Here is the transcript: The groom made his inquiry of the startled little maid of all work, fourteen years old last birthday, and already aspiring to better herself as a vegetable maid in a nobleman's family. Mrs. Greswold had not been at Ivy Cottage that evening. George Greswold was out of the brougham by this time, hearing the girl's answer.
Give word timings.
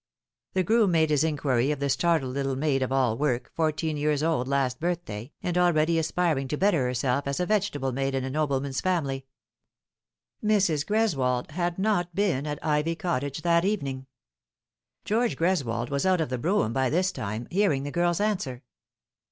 The 0.53 0.63
groom 0.63 0.89
made 0.93 1.11
his 1.11 1.23
inquiry 1.23 1.69
of 1.69 1.79
the 1.79 1.87
startled 1.87 2.33
little 2.33 2.55
maid 2.55 2.81
of 2.81 2.91
all 2.91 3.15
work, 3.19 3.51
fourteen 3.53 3.97
years 3.97 4.23
old 4.23 4.47
last 4.47 4.79
birthday, 4.79 5.31
and 5.43 5.59
already 5.59 5.99
aspiring 5.99 6.47
to 6.47 6.57
better 6.57 6.87
herself 6.87 7.27
as 7.27 7.39
a 7.39 7.45
vegetable 7.45 7.91
maid 7.91 8.15
in 8.15 8.23
a 8.23 8.31
nobleman's 8.31 8.81
family. 8.81 9.27
Mrs. 10.43 10.87
Greswold 10.87 11.51
had 11.51 11.77
not 11.77 12.15
been 12.15 12.47
at 12.47 12.57
Ivy 12.65 12.95
Cottage 12.95 13.43
that 13.43 13.63
evening. 13.63 14.07
George 15.05 15.37
Greswold 15.37 15.91
was 15.91 16.03
out 16.03 16.19
of 16.19 16.29
the 16.29 16.39
brougham 16.39 16.73
by 16.73 16.89
this 16.89 17.11
time, 17.11 17.47
hearing 17.51 17.83
the 17.83 17.91
girl's 17.91 18.19
answer. 18.19 18.63